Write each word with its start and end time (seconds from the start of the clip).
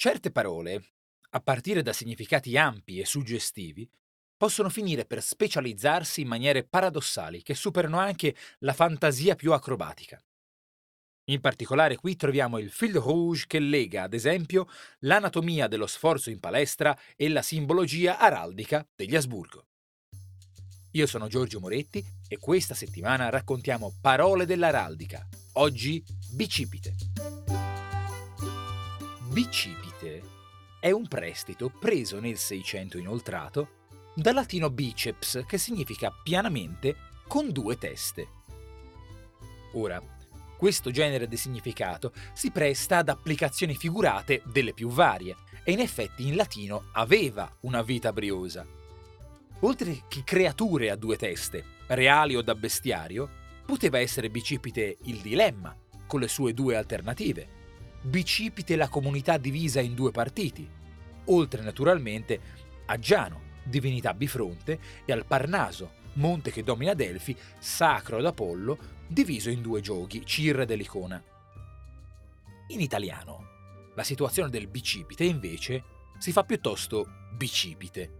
Certe 0.00 0.30
parole, 0.30 0.82
a 1.32 1.40
partire 1.42 1.82
da 1.82 1.92
significati 1.92 2.56
ampi 2.56 3.00
e 3.00 3.04
suggestivi, 3.04 3.86
possono 4.34 4.70
finire 4.70 5.04
per 5.04 5.22
specializzarsi 5.22 6.22
in 6.22 6.26
maniere 6.26 6.64
paradossali 6.64 7.42
che 7.42 7.54
superano 7.54 7.98
anche 7.98 8.34
la 8.60 8.72
fantasia 8.72 9.34
più 9.34 9.52
acrobatica. 9.52 10.18
In 11.24 11.42
particolare 11.42 11.96
qui 11.96 12.16
troviamo 12.16 12.56
il 12.56 12.70
fil 12.70 12.94
rouge 12.94 13.44
che 13.46 13.58
lega, 13.58 14.04
ad 14.04 14.14
esempio, 14.14 14.68
l'anatomia 15.00 15.68
dello 15.68 15.86
sforzo 15.86 16.30
in 16.30 16.40
palestra 16.40 16.98
e 17.14 17.28
la 17.28 17.42
simbologia 17.42 18.18
araldica 18.18 18.88
degli 18.96 19.16
Asburgo. 19.16 19.66
Io 20.92 21.06
sono 21.06 21.28
Giorgio 21.28 21.60
Moretti 21.60 22.02
e 22.26 22.38
questa 22.38 22.72
settimana 22.72 23.28
raccontiamo 23.28 23.98
Parole 24.00 24.46
dell'araldica, 24.46 25.28
oggi 25.56 26.02
bicipite. 26.32 27.59
Bicipite 29.30 30.22
è 30.80 30.90
un 30.90 31.06
prestito 31.06 31.68
preso 31.68 32.18
nel 32.18 32.36
600 32.36 32.98
inoltrato 32.98 33.68
dal 34.12 34.34
latino 34.34 34.70
biceps 34.70 35.44
che 35.46 35.56
significa 35.56 36.10
pianamente 36.10 36.96
con 37.28 37.52
due 37.52 37.78
teste. 37.78 38.26
Ora, 39.74 40.02
questo 40.56 40.90
genere 40.90 41.28
di 41.28 41.36
significato 41.36 42.12
si 42.32 42.50
presta 42.50 42.98
ad 42.98 43.08
applicazioni 43.08 43.76
figurate 43.76 44.42
delle 44.46 44.72
più 44.72 44.88
varie 44.88 45.36
e 45.62 45.70
in 45.70 45.78
effetti 45.78 46.26
in 46.26 46.34
latino 46.34 46.86
aveva 46.94 47.56
una 47.60 47.82
vita 47.82 48.12
briosa. 48.12 48.66
Oltre 49.60 50.06
che 50.08 50.24
creature 50.24 50.90
a 50.90 50.96
due 50.96 51.16
teste, 51.16 51.64
reali 51.86 52.34
o 52.34 52.42
da 52.42 52.56
bestiario, 52.56 53.30
poteva 53.64 54.00
essere 54.00 54.28
bicipite 54.28 54.98
il 55.04 55.20
dilemma, 55.20 55.72
con 56.08 56.18
le 56.18 56.26
sue 56.26 56.52
due 56.52 56.74
alternative 56.74 57.58
bicipite 58.00 58.76
la 58.76 58.88
comunità 58.88 59.36
divisa 59.36 59.80
in 59.80 59.94
due 59.94 60.10
partiti, 60.10 60.68
oltre 61.26 61.62
naturalmente 61.62 62.40
a 62.86 62.98
Giano, 62.98 63.48
divinità 63.62 64.14
bifronte, 64.14 64.78
e 65.04 65.12
al 65.12 65.26
Parnaso, 65.26 65.98
monte 66.14 66.50
che 66.50 66.62
domina 66.62 66.94
Delfi, 66.94 67.36
sacro 67.58 68.18
ad 68.18 68.26
Apollo, 68.26 68.78
diviso 69.06 69.50
in 69.50 69.62
due 69.62 69.80
giochi, 69.80 70.24
Cirre 70.24 70.66
dell'Icona. 70.66 71.22
In 72.68 72.80
italiano, 72.80 73.48
la 73.94 74.02
situazione 74.02 74.50
del 74.50 74.68
bicipite 74.68 75.24
invece 75.24 75.84
si 76.18 76.32
fa 76.32 76.44
piuttosto 76.44 77.06
bicipite. 77.36 78.18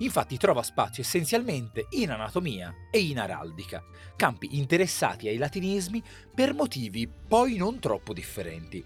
Infatti 0.00 0.38
trova 0.38 0.62
spazio 0.62 1.02
essenzialmente 1.02 1.86
in 1.90 2.10
anatomia 2.10 2.74
e 2.90 3.00
in 3.00 3.18
araldica, 3.18 3.84
campi 4.16 4.58
interessati 4.58 5.28
ai 5.28 5.36
latinismi 5.36 6.02
per 6.34 6.54
motivi 6.54 7.06
poi 7.08 7.56
non 7.56 7.78
troppo 7.78 8.14
differenti. 8.14 8.82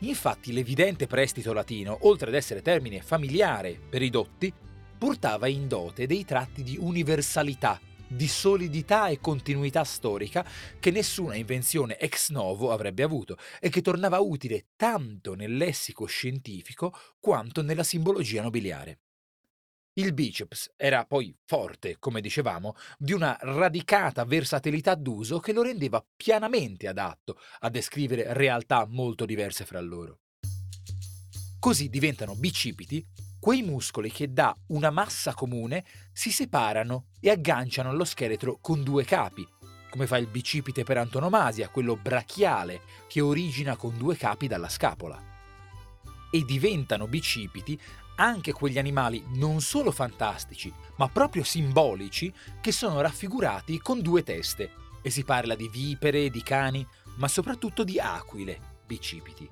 Infatti 0.00 0.52
l'evidente 0.52 1.06
prestito 1.06 1.52
latino, 1.52 1.98
oltre 2.02 2.28
ad 2.28 2.34
essere 2.34 2.62
termine 2.62 3.00
familiare 3.00 3.78
per 3.88 4.02
i 4.02 4.10
dotti, 4.10 4.52
portava 4.98 5.46
in 5.46 5.68
dote 5.68 6.06
dei 6.06 6.24
tratti 6.24 6.64
di 6.64 6.76
universalità, 6.80 7.80
di 8.08 8.26
solidità 8.26 9.06
e 9.06 9.20
continuità 9.20 9.84
storica 9.84 10.44
che 10.80 10.90
nessuna 10.90 11.36
invenzione 11.36 11.96
ex 11.96 12.30
novo 12.30 12.72
avrebbe 12.72 13.04
avuto 13.04 13.36
e 13.60 13.68
che 13.68 13.82
tornava 13.82 14.18
utile 14.18 14.66
tanto 14.74 15.34
nel 15.34 15.56
lessico 15.56 16.06
scientifico 16.06 16.92
quanto 17.20 17.62
nella 17.62 17.84
simbologia 17.84 18.42
nobiliare. 18.42 19.01
Il 19.94 20.14
biceps 20.14 20.72
era 20.74 21.04
poi 21.04 21.36
forte, 21.44 21.98
come 21.98 22.22
dicevamo, 22.22 22.74
di 22.96 23.12
una 23.12 23.36
radicata 23.38 24.24
versatilità 24.24 24.94
d'uso 24.94 25.38
che 25.38 25.52
lo 25.52 25.62
rendeva 25.62 26.02
pianamente 26.16 26.88
adatto 26.88 27.38
a 27.60 27.68
descrivere 27.68 28.32
realtà 28.32 28.86
molto 28.88 29.26
diverse 29.26 29.66
fra 29.66 29.80
loro. 29.80 30.20
Così 31.58 31.90
diventano 31.90 32.34
bicipiti 32.34 33.06
quei 33.38 33.60
muscoli 33.60 34.10
che 34.10 34.32
da 34.32 34.56
una 34.68 34.88
massa 34.88 35.34
comune 35.34 35.84
si 36.12 36.30
separano 36.30 37.08
e 37.20 37.28
agganciano 37.28 37.90
allo 37.90 38.04
scheletro 38.04 38.58
con 38.62 38.82
due 38.82 39.04
capi, 39.04 39.46
come 39.90 40.06
fa 40.06 40.16
il 40.16 40.26
bicipite 40.26 40.84
per 40.84 40.96
antonomasia, 40.96 41.68
quello 41.68 41.96
brachiale 41.96 42.80
che 43.08 43.20
origina 43.20 43.76
con 43.76 43.94
due 43.98 44.16
capi 44.16 44.46
dalla 44.46 44.70
scapola. 44.70 45.22
E 46.30 46.44
diventano 46.46 47.06
bicipiti 47.06 47.78
anche 48.16 48.52
quegli 48.52 48.78
animali 48.78 49.24
non 49.34 49.60
solo 49.60 49.90
fantastici, 49.90 50.72
ma 50.96 51.08
proprio 51.08 51.44
simbolici, 51.44 52.32
che 52.60 52.72
sono 52.72 53.00
raffigurati 53.00 53.78
con 53.78 54.00
due 54.00 54.22
teste, 54.22 54.70
e 55.02 55.10
si 55.10 55.24
parla 55.24 55.54
di 55.54 55.68
vipere, 55.68 56.30
di 56.30 56.42
cani, 56.42 56.86
ma 57.16 57.28
soprattutto 57.28 57.84
di 57.84 57.98
aquile, 57.98 58.78
bicipiti. 58.86 59.48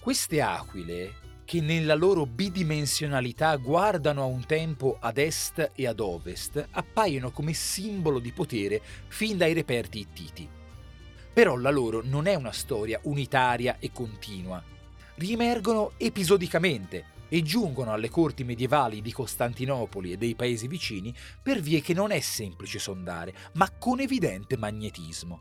Queste 0.00 0.40
aquile, 0.40 1.26
che 1.44 1.60
nella 1.60 1.94
loro 1.94 2.26
bidimensionalità 2.26 3.56
guardano 3.56 4.22
a 4.22 4.26
un 4.26 4.44
tempo 4.44 4.98
ad 5.00 5.16
est 5.16 5.72
e 5.74 5.86
ad 5.86 5.98
ovest, 5.98 6.68
appaiono 6.72 7.30
come 7.30 7.54
simbolo 7.54 8.18
di 8.18 8.32
potere 8.32 8.82
fin 9.08 9.38
dai 9.38 9.54
reperti 9.54 10.00
ittiti. 10.00 10.48
Però 11.32 11.56
la 11.56 11.70
loro 11.70 12.02
non 12.04 12.26
è 12.26 12.34
una 12.34 12.52
storia 12.52 13.00
unitaria 13.04 13.78
e 13.78 13.90
continua, 13.92 14.62
riemergono 15.18 15.92
episodicamente 15.96 17.16
e 17.28 17.42
giungono 17.42 17.92
alle 17.92 18.08
corti 18.08 18.42
medievali 18.42 19.02
di 19.02 19.12
Costantinopoli 19.12 20.12
e 20.12 20.16
dei 20.16 20.34
paesi 20.34 20.66
vicini 20.66 21.14
per 21.42 21.60
vie 21.60 21.80
che 21.80 21.92
non 21.92 22.10
è 22.10 22.20
semplice 22.20 22.78
sondare, 22.78 23.34
ma 23.54 23.70
con 23.70 24.00
evidente 24.00 24.56
magnetismo. 24.56 25.40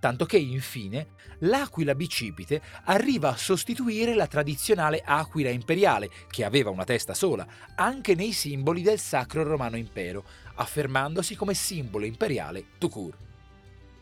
Tanto 0.00 0.26
che, 0.26 0.38
infine, 0.38 1.08
l'aquila 1.40 1.94
bicipite 1.94 2.62
arriva 2.84 3.30
a 3.30 3.36
sostituire 3.36 4.14
la 4.14 4.28
tradizionale 4.28 5.02
aquila 5.04 5.50
imperiale, 5.50 6.08
che 6.28 6.44
aveva 6.44 6.70
una 6.70 6.84
testa 6.84 7.14
sola, 7.14 7.46
anche 7.74 8.14
nei 8.14 8.32
simboli 8.32 8.82
del 8.82 9.00
Sacro 9.00 9.42
Romano 9.42 9.76
Impero, 9.76 10.24
affermandosi 10.54 11.34
come 11.34 11.54
simbolo 11.54 12.04
imperiale 12.04 12.66
tout 12.78 12.92
court. 12.92 13.18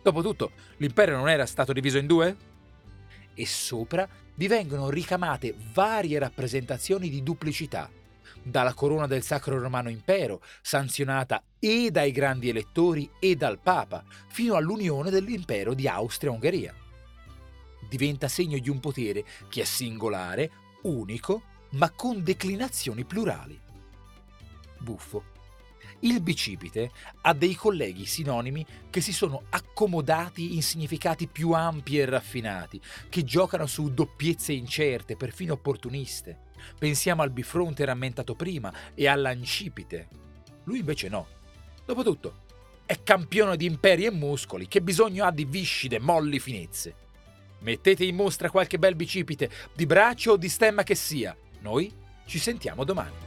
Dopotutto, 0.02 0.52
l'impero 0.76 1.16
non 1.16 1.30
era 1.30 1.46
stato 1.46 1.72
diviso 1.72 1.96
in 1.96 2.06
due? 2.06 2.36
E 3.38 3.44
sopra 3.44 4.08
vi 4.34 4.46
vengono 4.46 4.88
ricamate 4.88 5.54
varie 5.74 6.18
rappresentazioni 6.18 7.10
di 7.10 7.22
duplicità, 7.22 7.90
dalla 8.42 8.72
corona 8.72 9.06
del 9.06 9.22
Sacro 9.22 9.60
Romano 9.60 9.90
Impero, 9.90 10.40
sanzionata 10.62 11.42
e 11.58 11.90
dai 11.90 12.12
grandi 12.12 12.48
elettori 12.48 13.10
e 13.20 13.36
dal 13.36 13.58
Papa, 13.58 14.02
fino 14.28 14.54
all'unione 14.54 15.10
dell'impero 15.10 15.74
di 15.74 15.86
Austria-Ungheria. 15.86 16.74
Diventa 17.86 18.26
segno 18.26 18.58
di 18.58 18.70
un 18.70 18.80
potere 18.80 19.22
che 19.50 19.60
è 19.60 19.64
singolare, 19.64 20.50
unico, 20.84 21.42
ma 21.72 21.90
con 21.90 22.22
declinazioni 22.22 23.04
plurali. 23.04 23.60
Buffo 24.78 25.35
il 26.00 26.20
bicipite 26.20 26.90
ha 27.22 27.32
dei 27.32 27.54
colleghi 27.54 28.04
sinonimi 28.04 28.64
che 28.90 29.00
si 29.00 29.12
sono 29.12 29.44
accomodati 29.50 30.54
in 30.54 30.62
significati 30.62 31.26
più 31.26 31.52
ampi 31.52 31.98
e 31.98 32.04
raffinati, 32.04 32.80
che 33.08 33.24
giocano 33.24 33.66
su 33.66 33.92
doppiezze 33.92 34.52
incerte, 34.52 35.16
perfino 35.16 35.54
opportuniste. 35.54 36.44
Pensiamo 36.78 37.22
al 37.22 37.30
bifronte 37.30 37.84
rammentato 37.84 38.34
prima 38.34 38.72
e 38.94 39.06
all'ancipite. 39.06 40.08
Lui 40.64 40.80
invece 40.80 41.08
no. 41.08 41.26
Dopotutto, 41.84 42.44
è 42.84 43.02
campione 43.02 43.56
di 43.56 43.66
imperi 43.66 44.04
e 44.04 44.10
muscoli, 44.10 44.68
che 44.68 44.82
bisogno 44.82 45.24
ha 45.24 45.30
di 45.30 45.44
viscide, 45.44 45.98
molli 45.98 46.38
finezze. 46.38 46.94
Mettete 47.60 48.04
in 48.04 48.14
mostra 48.14 48.50
qualche 48.50 48.78
bel 48.78 48.94
bicipite, 48.94 49.50
di 49.74 49.86
braccio 49.86 50.32
o 50.32 50.36
di 50.36 50.48
stemma 50.48 50.82
che 50.82 50.94
sia. 50.94 51.36
Noi 51.60 51.92
ci 52.26 52.38
sentiamo 52.38 52.84
domani. 52.84 53.25